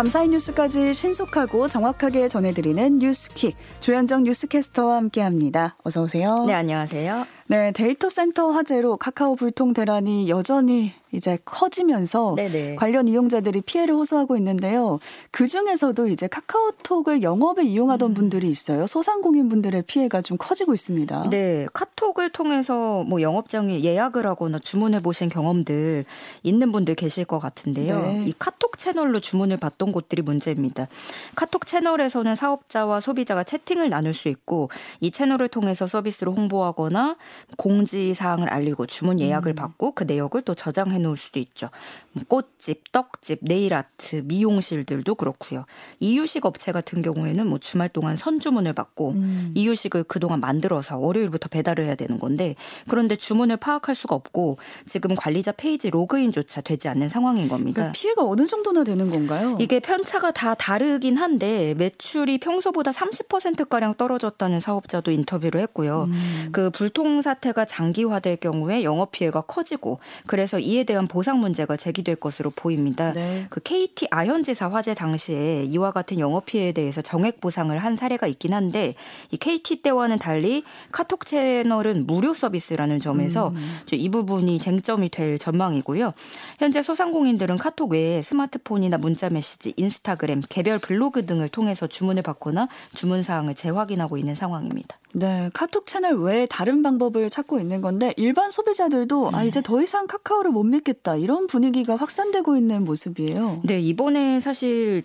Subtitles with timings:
[0.00, 5.76] 밤사이 뉴스까지 신속하고 정확하게 전해드리는 뉴스퀵 조현정 뉴스캐스터와 함께합니다.
[5.84, 6.46] 어서 오세요.
[6.46, 7.26] 네, 안녕하세요.
[7.50, 12.76] 네, 데이터 센터 화재로 카카오 불통 대란이 여전히 이제 커지면서 네네.
[12.76, 15.00] 관련 이용자들이 피해를 호소하고 있는데요.
[15.32, 18.14] 그 중에서도 이제 카카오톡을 영업에 이용하던 음.
[18.14, 18.86] 분들이 있어요.
[18.86, 21.30] 소상공인 분들의 피해가 좀 커지고 있습니다.
[21.30, 26.04] 네, 카톡을 통해서 뭐 영업장에 예약을 하거나 주문해 보신 경험들
[26.44, 28.00] 있는 분들 계실 것 같은데요.
[28.00, 28.24] 네.
[28.28, 30.86] 이 카톡 채널로 주문을 받던 곳들이 문제입니다.
[31.34, 34.70] 카톡 채널에서는 사업자와 소비자가 채팅을 나눌 수 있고
[35.00, 37.16] 이 채널을 통해서 서비스를 홍보하거나
[37.56, 39.54] 공지 사항을 알리고 주문 예약을 음.
[39.54, 41.70] 받고 그 내역을 또 저장해 놓을 수도 있죠.
[42.12, 45.64] 뭐 꽃집, 떡집, 네일 아트, 미용실들도 그렇고요.
[46.00, 49.52] 이유식 업체 같은 경우에는 뭐 주말 동안 선주문을 받고 음.
[49.54, 52.56] 이유식을 그동안 만들어서 월요일부터 배달을 해야 되는 건데
[52.88, 57.74] 그런데 주문을 파악할 수가 없고 지금 관리자 페이지 로그인조차 되지 않는 상황인 겁니다.
[57.74, 59.56] 그러니까 피해가 어느 정도나 되는 건가요?
[59.60, 66.04] 이게 편차가 다 다르긴 한데 매출이 평소보다 30%가량 떨어졌다는 사업자도 인터뷰를 했고요.
[66.08, 66.48] 음.
[66.52, 72.16] 그 불통 사 태가 장기화될 경우에 영업 피해가 커지고 그래서 이에 대한 보상 문제가 제기될
[72.16, 73.12] 것으로 보입니다.
[73.12, 73.46] 네.
[73.50, 78.54] 그 KT 아현지사 화재 당시에 이와 같은 영업 피해에 대해서 정액 보상을 한 사례가 있긴
[78.54, 78.94] 한데
[79.30, 83.80] 이 KT 때와는 달리 카톡 채널은 무료 서비스라는 점에서 음.
[83.92, 86.12] 이 부분이 쟁점이 될 전망이고요.
[86.58, 93.22] 현재 소상공인들은 카톡 외에 스마트폰이나 문자 메시지, 인스타그램, 개별 블로그 등을 통해서 주문을 받거나 주문
[93.22, 94.98] 사항을 재확인하고 있는 상황입니다.
[95.12, 99.36] 네, 카톡 채널 외에 다른 방법 을 찾고 있는 건데 일반 소비자들도 아, 네.
[99.38, 103.62] 아 이제 더 이상 카카오를 못 믿겠다 이런 분위기가 확산되고 있는 모습이에요.
[103.64, 105.02] 네, 이번에 사실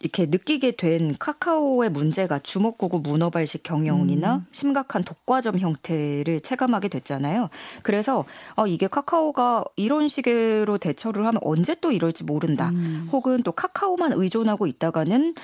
[0.00, 4.46] 이렇게 느끼게 된 카카오의 문제가 주먹구구 문어발식 경영이나 음.
[4.52, 7.48] 심각한 독과점 형태를 체감하게 됐잖아요.
[7.82, 8.26] 그래서
[8.56, 12.68] 어, 이게 카카오가 이런 식으로 대처를 하면 언제 또 이럴지 모른다.
[12.68, 13.08] 음.
[13.10, 15.34] 혹은 또 카카오만 의존하고 있다가는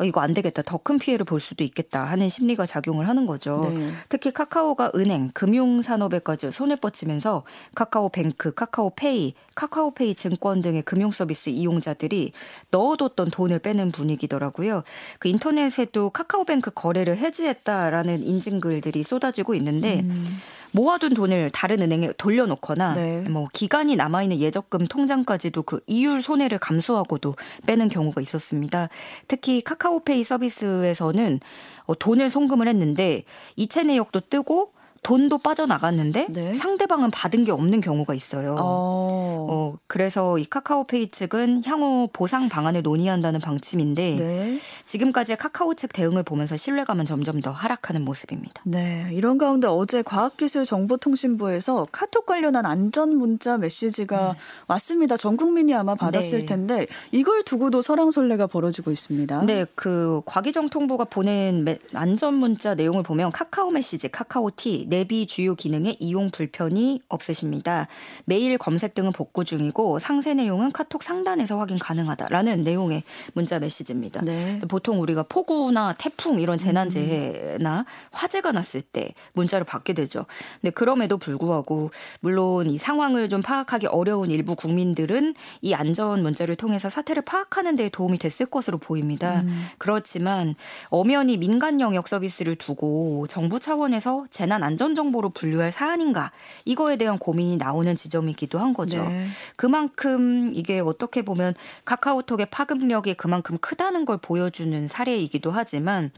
[0.00, 0.62] 어, 이거 안 되겠다.
[0.62, 3.70] 더 큰 피해를 볼 수도 있겠다 하는 심리가 작용을 하는 거죠.
[3.70, 3.90] 네.
[4.08, 12.32] 특히 카카오가 은행, 금융 산업에까지 손을 뻗치면서 카카오뱅크, 카카오페이, 카카오페이 증권 등의 금융 서비스 이용자들이
[12.70, 14.82] 넣어뒀던 돈을 빼는 분위기더라고요.
[15.18, 20.38] 그 인터넷에도 카카오뱅크 거래를 해지했다라는 인증글들이 쏟아지고 있는데 음.
[20.72, 23.20] 모아둔 돈을 다른 은행에 돌려놓거나 네.
[23.22, 27.34] 뭐 기간이 남아있는 예적금 통장까지도 그 이율 손해를 감수하고도
[27.66, 28.88] 빼는 경우가 있었습니다.
[29.28, 31.40] 특히 카카오페이 서비스에서는
[31.86, 33.24] 어, 돈을 송금을 했는데
[33.56, 34.72] 이체 내역도 뜨고
[35.02, 36.52] 돈도 빠져나갔는데 네.
[36.52, 38.56] 상대방은 받은 게 없는 경우가 있어요.
[38.58, 39.46] 어.
[39.50, 39.78] 어.
[39.86, 44.58] 그래서 이 카카오페이 측은 향후 보상 방안을 논의한다는 방침인데 네.
[44.84, 48.62] 지금까지의 카카오 측 대응을 보면서 신뢰감은 점점 더 하락하는 모습입니다.
[48.64, 54.38] 네, 이런 가운데 어제 과학기술정보통신부에서 카톡 관련한 안전 문자 메시지가 네.
[54.66, 55.16] 왔습니다.
[55.16, 56.46] 전 국민이 아마 받았을 네.
[56.46, 59.46] 텐데 이걸 두고도 설왕설래가 벌어지고 있습니다.
[59.46, 66.30] 네, 그 과기정통부가 보낸 안전 문자 내용을 보면 카카오 메시지, 카카오티 내비 주요 기능에 이용
[66.30, 67.86] 불편이 없으십니다.
[68.24, 74.22] 메일 검색 등은 복구 중이고 상세 내용은 카톡 상단에서 확인 가능하다라는 내용의 문자 메시지입니다.
[74.22, 74.60] 네.
[74.68, 80.26] 보통 우리가 폭우나 태풍 이런 재난재해나 화재가 났을 때 문자를 받게 되죠.
[80.60, 81.90] 근데 그럼에도 불구하고
[82.20, 87.88] 물론 이 상황을 좀 파악하기 어려운 일부 국민들은 이 안전 문자를 통해서 사태를 파악하는 데
[87.88, 89.42] 도움이 됐을 것으로 보입니다.
[89.42, 89.66] 음.
[89.78, 90.56] 그렇지만
[90.88, 96.32] 엄연히 민간 영역 서비스를 두고 정부 차원에서 재난 안전 안전 정보로 분류할 사안인가
[96.64, 99.06] 이거에 대한 고민이 나오는 지점이기도 한 거죠.
[99.06, 99.26] 네.
[99.56, 101.54] 그만큼 이게 어떻게 보면
[101.84, 106.10] 카카오톡의 파급력이 그만큼 크다는 걸 보여주는 사례이기도 하지만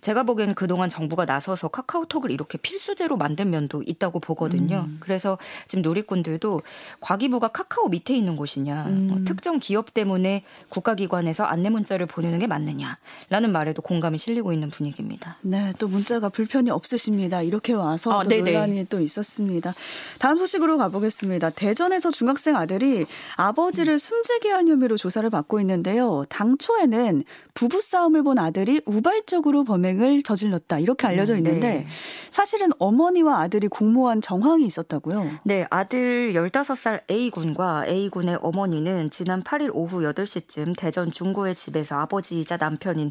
[0.00, 4.84] 제가 보기에는 그동안 정부가 나서서 카카오톡을 이렇게 필수제로 만든 면도 있다고 보거든요.
[4.86, 4.98] 음.
[5.00, 5.36] 그래서
[5.66, 6.62] 지금 누리꾼들도
[7.00, 9.06] 과기부가 카카오 밑에 있는 곳이냐 음.
[9.08, 15.38] 뭐 특정 기업 때문에 국가기관에서 안내 문자를 보내는 게 맞느냐라는 말에도 공감이 실리고 있는 분위기입니다.
[15.40, 17.42] 네, 또 문자가 불편이 없으십니다.
[17.42, 19.74] 이렇게 와서 나서 아, 또 논란이 또 있었습니다.
[20.18, 21.50] 다음 소식으로 가보겠습니다.
[21.50, 23.06] 대전에서 중학생 아들이
[23.36, 26.24] 아버지를 숨지게 한 혐의로 조사를 받고 있는데요.
[26.28, 27.24] 당초에는
[27.54, 31.86] 부부 싸움을 본 아들이 우발적으로 범행을 저질렀다 이렇게 알려져 음, 있는데 네.
[32.30, 35.30] 사실은 어머니와 아들이 공모한 정황이 있었다고요.
[35.44, 43.10] 네, 아들 15살 A군과 A군의 어머니는 지난 8일 오후 8시쯤 대전 중구의 집에서 아버지이자 남편인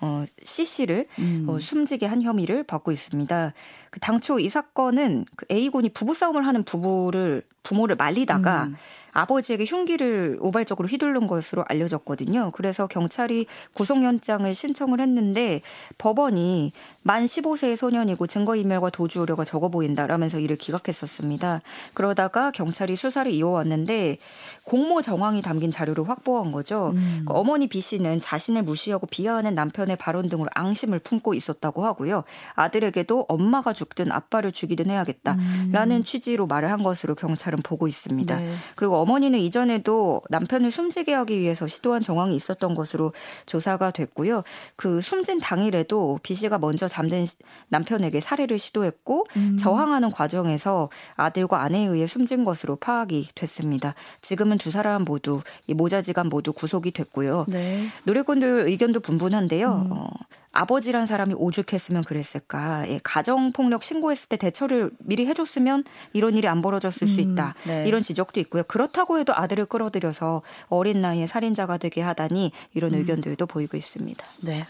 [0.00, 1.46] 어, C 씨를 음.
[1.48, 3.52] 어, 숨지게 한 혐의를 받고 있습니다.
[3.94, 8.76] 그 당초 이 사건은 그 A 군이 부부 싸움을 하는 부부를 부모를 말리다가 음.
[9.14, 12.50] 아버지에게 흉기를 우발적으로 휘두른 것으로 알려졌거든요.
[12.52, 15.62] 그래서 경찰이 구속영장을 신청을 했는데
[15.98, 21.62] 법원이 만 15세의 소년이고 증거인멸과 도주 우려가 적어 보인다라면서 이를 기각했었습니다.
[21.94, 24.18] 그러다가 경찰이 수사를 이어왔는데
[24.64, 26.92] 공모 정황이 담긴 자료를 확보한 거죠.
[26.96, 27.24] 음.
[27.26, 32.24] 그 어머니 B 씨는 자신을 무시하고 비하하는 남편의 발언 등으로 앙심을 품고 있었다고 하고요.
[32.54, 36.04] 아들에게도 엄마가 죽든 아빠를 죽이든 해야겠다라는 음.
[36.04, 38.36] 취지로 말을 한 것으로 경찰은 보고 있습니다.
[38.36, 38.54] 네.
[38.76, 43.12] 그리고 어머니는 이전에도 남편을 숨지게 하기 위해서 시도한 정황이 있었던 것으로
[43.46, 44.42] 조사가 됐고요.
[44.76, 47.26] 그 숨진 당일에도 B 씨가 먼저 잠든
[47.68, 49.56] 남편에게 살해를 시도했고 음.
[49.58, 53.94] 저항하는 과정에서 아들과 아내에 의해 숨진 것으로 파악이 됐습니다.
[54.22, 57.44] 지금은 두 사람 모두 이 모자지간 모두 구속이 됐고요.
[57.48, 57.86] 네.
[58.04, 59.68] 노래꾼들 의견도 분분한데요.
[59.68, 59.92] 음.
[59.92, 60.08] 어,
[60.54, 62.88] 아버지란 사람이 오죽했으면 그랬을까.
[62.88, 67.54] 예, 가정 폭력 신고했을 때 대처를 미리 해줬으면 이런 일이 안 벌어졌을 음, 수 있다.
[67.64, 67.86] 네.
[67.86, 68.62] 이런 지적도 있고요.
[68.62, 73.00] 그렇다고 해도 아들을 끌어들여서 어린 나이에 살인자가 되게 하다니 이런 음.
[73.00, 74.24] 의견들도 보이고 있습니다.
[74.42, 74.64] 네.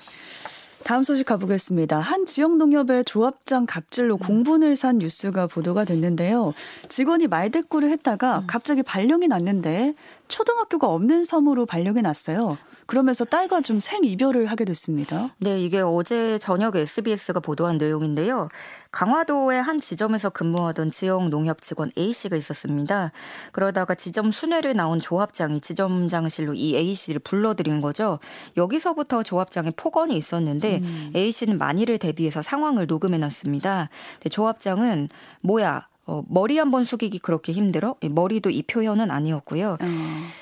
[0.84, 1.98] 다음 소식 가보겠습니다.
[1.98, 4.19] 한 지역 농협의 조합장 갑질로 음.
[4.19, 6.54] 공분을 산 뉴스가 보도가 됐는데요.
[6.88, 8.46] 직원이 말대꾸를 했다가 음.
[8.46, 9.94] 갑자기 발령이 났는데
[10.28, 12.56] 초등학교가 없는 섬으로 발령이 났어요.
[12.86, 15.34] 그러면서 딸과 좀 생이별을 하게 됐습니다.
[15.38, 18.48] 네, 이게 어제 저녁 SBS가 보도한 내용인데요.
[18.90, 23.12] 강화도의 한 지점에서 근무하던 지역 농협 직원 A 씨가 있었습니다.
[23.52, 28.19] 그러다가 지점 순회를 나온 조합장이 지점장실로 이 A 씨를 불러들인 거죠.
[28.56, 31.12] 여기서부터 조합장에 폭언이 있었는데 음.
[31.16, 33.88] A 씨는 만일을 대비해서 상황을 녹음해놨습니다.
[34.31, 35.08] 조합장은
[35.40, 37.97] 뭐야 어, 머리 한 번 숙이기 그렇게 힘들어?
[38.03, 39.79] 머리도 이 표현은 아니었고요.
[39.81, 39.87] 어.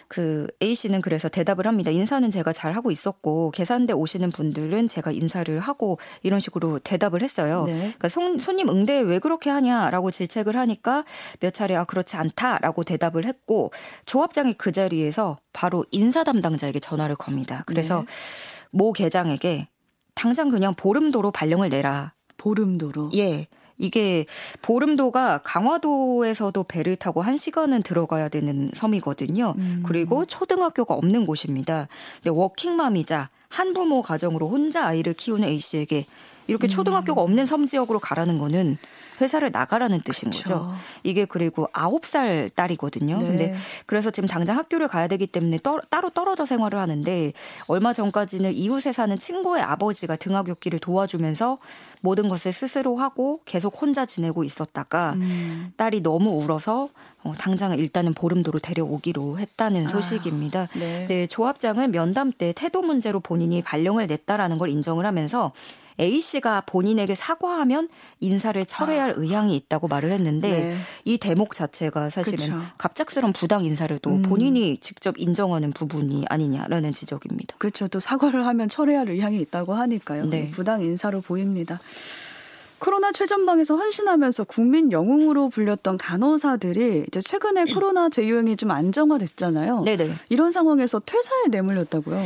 [0.09, 1.91] 그 A 씨는 그래서 대답을 합니다.
[1.91, 7.64] 인사는 제가 잘 하고 있었고 계산대 오시는 분들은 제가 인사를 하고 이런 식으로 대답을 했어요.
[7.67, 7.75] 네.
[7.75, 11.05] 그러니까 손, 손님 응대 왜 그렇게 하냐라고 질책을 하니까
[11.41, 13.73] 몇 차례 아 그렇지 않다라고 대답을 했고
[14.06, 17.62] 조합장이 그 자리에서 바로 인사 담당자에게 전화를 겁니다.
[17.67, 18.06] 그래서 네.
[18.70, 19.69] 모 계장에게
[20.14, 22.14] 당장 그냥 보름도로 발령을 내라.
[22.37, 23.11] 보름도로.
[23.17, 23.47] 예.
[23.78, 24.26] 이게
[24.62, 29.54] 보름도가 강화도에서도 배를 타고 한 시간은 들어가야 되는 섬이거든요.
[29.58, 29.82] 음.
[29.86, 31.88] 그리고 초등학교가 없는 곳입니다.
[32.22, 36.06] 근데 워킹맘이자 한부모 가정으로 혼자 아이를 키우는 A 씨에게
[36.46, 36.68] 이렇게 음.
[36.68, 38.78] 초등학교가 없는 섬 지역으로 가라는 거는
[39.20, 40.42] 회사를 나가라는 뜻인 그쵸.
[40.42, 40.74] 거죠.
[41.02, 43.18] 이게 그리고 아홉 살 딸이거든요.
[43.18, 43.26] 네.
[43.26, 43.54] 근데
[43.86, 47.32] 그래서 지금 당장 학교를 가야 되기 때문에 떠, 따로 떨어져 생활을 하는데
[47.66, 51.58] 얼마 전까지는 이웃에 사는 친구의 아버지가 등하굣길을 도와주면서
[52.00, 55.72] 모든 것을 스스로 하고 계속 혼자 지내고 있었다가 음.
[55.76, 56.88] 딸이 너무 울어서
[57.22, 60.62] 어, 당장 일단은 보름도로 데려오기로 했다는 아, 소식입니다.
[60.62, 61.06] 아, 네.
[61.06, 65.52] 네, 조합장은 면담 때 태도 문제로 본인이 발령을 냈다라는 걸 인정을 하면서
[66.00, 67.88] A 씨가 본인에게 사과하면
[68.20, 69.14] 인사를 철회할 아.
[69.16, 70.76] 의향이 있다고 말을 했는데 네.
[71.04, 72.62] 이 대목 자체가 사실은 그쵸.
[72.78, 74.22] 갑작스런 부당 인사를 또 음.
[74.22, 77.56] 본인이 직접 인정하는 부분이 아니냐라는 지적입니다.
[77.58, 77.88] 그렇죠.
[77.88, 80.26] 또 사과를 하면 철회할 의향이 있다고 하니까요.
[80.26, 80.50] 네.
[80.50, 81.80] 부당 인사로 보입니다.
[82.82, 89.82] 코로나 최전방에서 헌신하면서 국민 영웅으로 불렸던 간호사들이 이제 최근에 코로나 재유행이 좀 안정화됐잖아요.
[89.82, 90.14] 네네.
[90.30, 92.20] 이런 상황에서 퇴사에 내몰렸다고요.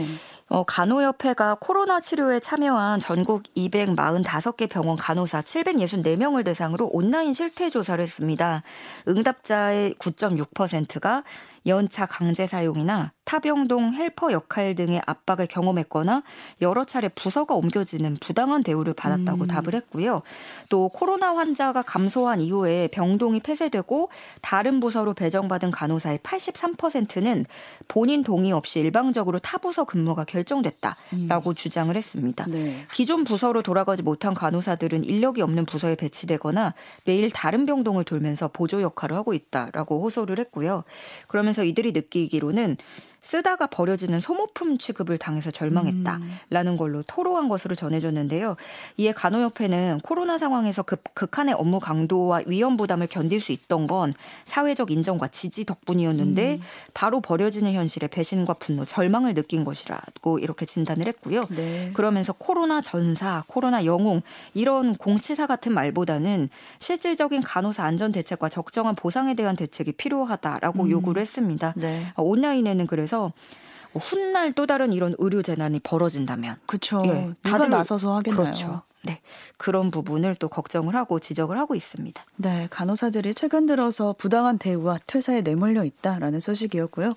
[0.48, 8.62] 어, 간호협회가 코로나 치료에 참여한 전국 245개 병원 간호사 764명을 대상으로 온라인 실태 조사를 했습니다.
[9.08, 11.24] 응답자의 9.6%가
[11.66, 16.22] 연차 강제 사용이나 타병동 헬퍼 역할 등의 압박을 경험했거나
[16.62, 19.46] 여러 차례 부서가 옮겨지는 부당한 대우를 받았다고 음.
[19.48, 20.22] 답을 했고요.
[20.68, 24.10] 또 코로나 환자가 감소한 이후에 병동이 폐쇄되고
[24.42, 27.46] 다른 부서로 배정받은 간호사의 83%는
[27.88, 31.54] 본인 동의 없이 일방적으로 타 부서 근무가 결정됐다라고 음.
[31.56, 32.46] 주장을 했습니다.
[32.46, 32.86] 네.
[32.92, 39.16] 기존 부서로 돌아가지 못한 간호사들은 인력이 없는 부서에 배치되거나 매일 다른 병동을 돌면서 보조 역할을
[39.16, 40.84] 하고 있다라고 호소를 했고요.
[41.26, 42.76] 그러면서 이들이 느끼기로는
[43.26, 46.76] 쓰다가 버려지는 소모품 취급을 당해서 절망했다라는 음.
[46.76, 48.54] 걸로 토로한 것으로 전해졌는데요.
[48.98, 54.14] 이에 간호협회는 코로나 상황에서 급, 극한의 업무 강도와 위험 부담을 견딜 수 있던 건
[54.44, 56.60] 사회적 인정과 지지 덕분이었는데 음.
[56.94, 61.48] 바로 버려지는 현실에 배신과 분노, 절망을 느낀 것이라고 이렇게 진단을 했고요.
[61.50, 61.90] 네.
[61.94, 64.22] 그러면서 코로나 전사, 코로나 영웅
[64.54, 70.90] 이런 공치사 같은 말보다는 실질적인 간호사 안전 대책과 적정한 보상에 대한 대책이 필요하다라고 음.
[70.92, 71.74] 요구를 했습니다.
[71.76, 72.06] 네.
[72.16, 73.32] 온라인에는 그래서 그래서
[73.94, 77.02] 훗날 또 다른 이런 의료 재난이 벌어진다면 그렇죠.
[77.06, 78.42] 예, 다들 나서서 하겠나요?
[78.42, 78.82] 그렇죠.
[79.02, 79.20] 네.
[79.56, 82.22] 그런 부분을 또 걱정을 하고 지적을 하고 있습니다.
[82.36, 87.14] 네, 간호사들이 최근 들어서 부당한 대우와 퇴사에 내몰려 있다라는 소식이었고요.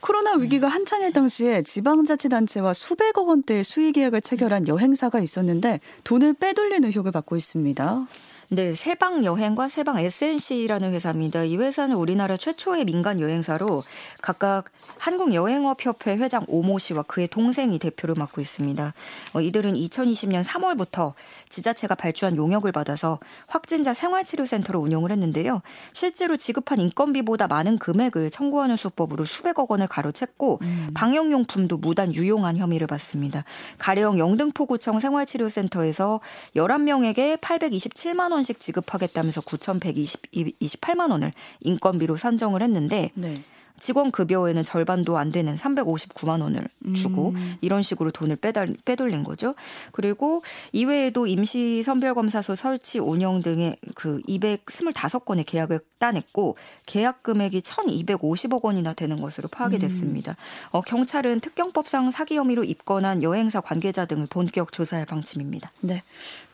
[0.00, 7.10] 코로나 위기가 한창일 당시에 지방자치단체와 수백억 원대의 수의 계약을 체결한 여행사가 있었는데 돈을 빼돌리는 의혹을
[7.10, 8.06] 받고 있습니다.
[8.50, 11.44] 네, 세방 여행과 세방 SNC라는 회사입니다.
[11.44, 13.84] 이 회사는 우리나라 최초의 민간 여행사로
[14.20, 14.66] 각각
[14.98, 18.92] 한국여행업협회 회장 오모 씨와 그의 동생이 대표를 맡고 있습니다.
[19.32, 21.14] 어, 이들은 2020년 3월부터
[21.48, 25.62] 지자체가 발주한 용역을 받아서 확진자 생활치료센터로 운영을 했는데요.
[25.94, 30.90] 실제로 지급한 인건비보다 많은 금액을 청구하는 수법으로 수백억 원을 가로챘고 음.
[30.92, 33.44] 방역용품도 무단 유용한 혐의를 받습니다.
[33.78, 36.20] 가령 영등포구청 생활치료센터에서
[36.54, 43.34] 11명에게 827만 원씩 지급하겠다면서 9,128만 원을 인건비로 산정을 했는데 네.
[43.78, 47.56] 직원 급여에는 절반도 안 되는 359만 원을 주고 음.
[47.60, 49.54] 이런 식으로 돈을 빼달, 빼돌린 거죠.
[49.92, 58.94] 그리고 이외에도 임시 선별검사소 설치 운영 등의 그 225건의 계약을 따냈고 계약 금액이 1,250억 원이나
[58.94, 59.80] 되는 것으로 파악이 음.
[59.80, 60.32] 됐습니다.
[60.32, 60.68] 음.
[60.70, 65.72] 어, 경찰은 특경법상 사기 혐의로 입건한 여행사 관계자 등을 본격 조사할 방침입니다.
[65.80, 66.02] 네.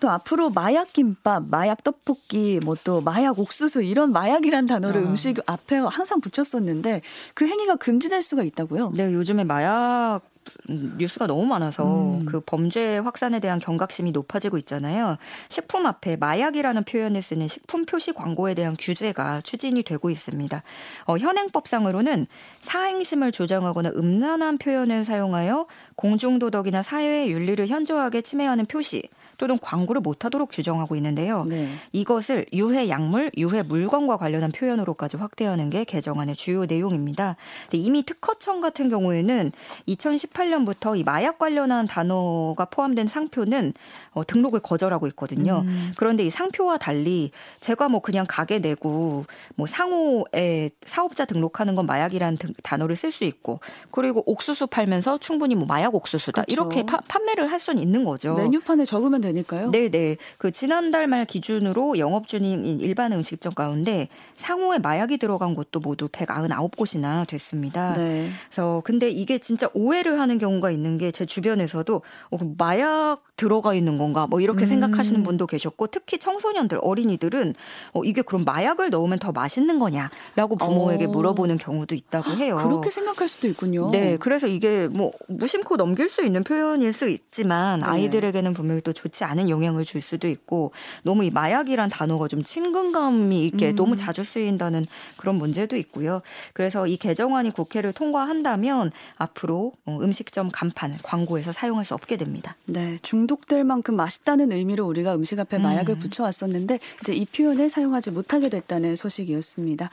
[0.01, 5.05] 또 앞으로 마약 김밥, 마약 떡볶이, 뭐 또 마약 옥수수 이런 마약이란 단어를 아.
[5.05, 7.03] 음식 앞에 항상 붙였었는데
[7.35, 8.93] 그 행위가 금지될 수가 있다고요?
[8.95, 10.21] 네, 요즘에 마약
[10.69, 12.27] 뉴스가 너무 많아서 음.
[12.27, 15.17] 그 범죄 확산에 대한 경각심이 높아지고 있잖아요.
[15.49, 20.63] 식품 앞에 마약이라는 표현을 쓰는 식품 표시 광고에 대한 규제가 추진이 되고 있습니다.
[21.07, 22.27] 어, 현행법상으로는
[22.61, 25.67] 사행심을 조장하거나 음란한 표현을 사용하여
[25.97, 29.03] 공중도덕이나 사회의 윤리를 현저하게 침해하는 표시
[29.41, 31.47] 또는 광고를 못하도록 규정하고 있는데요.
[31.49, 31.67] 네.
[31.93, 37.37] 이것을 유해 약물, 유해 물건과 관련한 표현으로까지 확대하는 게 개정안의 주요 내용입니다.
[37.73, 39.51] 이미 특허청 같은 경우에는
[39.87, 43.73] 2018 년부터 이 마약 관련한 단어가 포함된 상표는
[44.13, 45.63] 어, 등록을 거절하고 있거든요.
[45.67, 45.93] 음.
[45.97, 47.31] 그런데 이 상표와 달리
[47.61, 53.61] 제가 뭐 그냥 가게 내고 뭐 상호에 사업자 등록하는 건 마약이라는 단어를 쓸 수 있고
[53.91, 56.53] 그리고 옥수수 팔면서 충분히 뭐 마약 옥수수다 그렇죠.
[56.53, 58.35] 이렇게 파, 판매를 할 수는 있는 거죠.
[58.35, 59.71] 메뉴판에 적으면 되니까요.
[59.71, 60.17] 네 네.
[60.39, 67.27] 그 지난달 말 기준으로 영업 중인 일반 음식점 가운데 상호에 마약이 들어간 곳도 모두 199곳이나
[67.27, 67.95] 됐습니다.
[67.95, 68.29] 네.
[68.47, 73.97] 그래서 근데 이게 진짜 오해를 하는 경우가 있는 게 제 주변에서도 어, 마약 들어가 있는
[73.97, 74.67] 건가 뭐 이렇게 음.
[74.67, 77.55] 생각하시는 분도 계셨고 특히 청소년들 어린이들은
[77.95, 81.09] 어, 이게 그럼 마약을 넣으면 더 맛있는 거냐라고 부모에게 어.
[81.09, 82.61] 물어보는 경우도 있다고 해요.
[82.63, 83.89] 그렇게 생각할 수도 있군요.
[83.93, 87.87] 네, 그래서 이게 뭐 무심코 넘길 수 있는 표현일 수 있지만 네.
[87.87, 93.47] 아이들에게는 분명히 또 좋지 않은 영향을 줄 수도 있고 너무 이 마약이란 단어가 좀 친근감이
[93.47, 93.77] 있게 음.
[93.77, 96.21] 너무 자주 쓰인다는 그런 문제도 있고요.
[96.53, 102.55] 그래서 이 개정안이 국회를 통과한다면 앞으로 어, 음식점 간판 광고에서 사용할 수 없게 됩니다.
[102.67, 105.99] 네, 중 중독될 만큼 맛있다는 의미로 우리가 음식 앞에 마약을 음.
[106.01, 109.91] 붙여왔었는데 이제 이 표현을 사용하지 못하게 됐다는 소식이었습니다.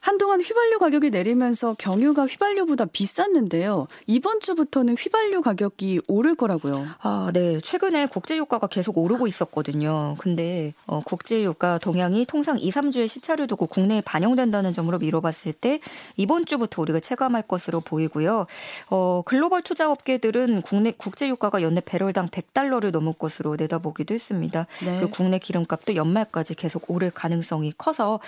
[0.00, 3.88] 한동안 휘발유 가격이 내리면서 경유가 휘발유보다 비쌌는데요.
[4.06, 6.86] 이번 주부터는 휘발유 가격이 오를 거라고요.
[7.00, 7.60] 아, 네.
[7.60, 10.14] 최근에 국제 유가가 계속 오르고 있었거든요.
[10.18, 15.80] 근데 어, 국제 유가 동향이 통상 2, 3주의 시차를 두고 국내에 반영된다는 점으로 미뤄봤을 때
[16.16, 18.46] 이번 주부터 우리가 체감할 것으로 보이고요.
[18.90, 24.66] 어, 글로벌 투자 업계들은 국내 국제 유가가 연내 배럴당 100달러를 넘을 것으로 내다보기도 했습니다.
[24.84, 24.96] 네.
[25.00, 28.20] 그리고 국내 기름값도 연말까지 계속 오를 가능성이 커서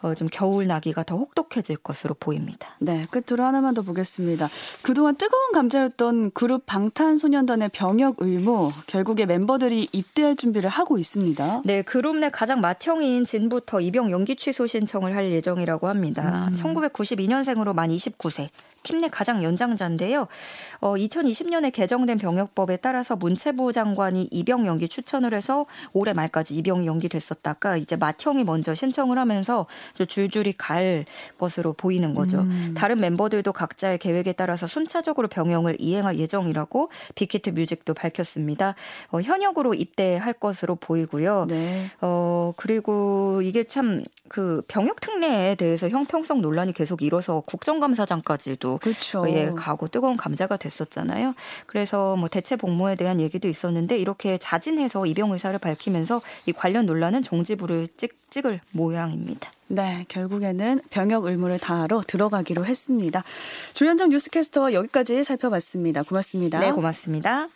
[0.00, 2.76] 어, 좀 겨울 나기가 더 혹독해질 것으로 보입니다.
[2.78, 4.48] 네, 끝으로 하나만 더 보겠습니다.
[4.82, 11.62] 그동안 뜨거운 감자였던 그룹 방탄소년단의 병역 의무 결국에 멤버들이 입대할 준비를 하고 있습니다.
[11.64, 16.48] 네, 그룹 내 가장 맏형인 진부터 입영 연기 취소 신청을 할 예정이라고 합니다.
[16.48, 16.54] 음.
[16.54, 18.48] 1992년생으로 만 29세.
[18.88, 20.26] 팀내 가장 연장자인데요.
[20.80, 27.76] 어, 2020년에 개정된 병역법에 따라서 문체부 장관이 입영 연기 추천을 해서 올해 말까지 입영이 연기됐었다가
[27.76, 31.04] 이제 맏형이 먼저 신청을 하면서 줄줄이 갈
[31.36, 32.40] 것으로 보이는 거죠.
[32.40, 32.74] 음.
[32.76, 38.74] 다른 멤버들도 각자의 계획에 따라서 순차적으로 병영을 이행할 예정이라고 빅히트 뮤직도 밝혔습니다.
[39.10, 41.46] 어, 현역으로 입대할 것으로 보이고요.
[41.48, 41.86] 네.
[42.00, 49.24] 어, 그리고 이게 참 그 병역 특례에 대해서 형평성 논란이 계속 일어서 국정감사장까지도 그렇죠.
[49.28, 51.34] 예, 가고 뜨거운 감자가 됐었잖아요.
[51.66, 57.22] 그래서 뭐 대체 복무에 대한 얘기도 있었는데 이렇게 자진해서 입영 의사를 밝히면서 이 관련 논란은
[57.22, 59.50] 정지부를 찍, 찍을 모양입니다.
[59.68, 63.22] 네, 결국에는 병역 의무를 다하러 들어가기로 했습니다.
[63.74, 66.02] 조현정 뉴스캐스터와 여기까지 살펴봤습니다.
[66.02, 66.58] 고맙습니다.
[66.58, 67.48] 네, 고맙습니다.